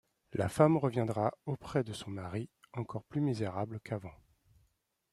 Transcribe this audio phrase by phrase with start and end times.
[0.33, 4.15] La femme reviendra auprès de son mari, encore plus misérable qu’avant.